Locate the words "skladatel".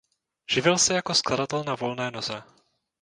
1.13-1.63